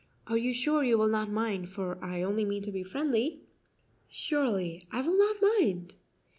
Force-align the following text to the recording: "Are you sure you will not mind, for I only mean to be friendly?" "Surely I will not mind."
"Are 0.25 0.35
you 0.35 0.51
sure 0.51 0.83
you 0.83 0.97
will 0.97 1.07
not 1.07 1.29
mind, 1.29 1.69
for 1.69 2.03
I 2.03 2.23
only 2.23 2.43
mean 2.43 2.63
to 2.63 2.71
be 2.71 2.81
friendly?" 2.81 3.41
"Surely 4.09 4.87
I 4.91 5.03
will 5.03 5.15
not 5.15 5.39
mind." 5.59 5.93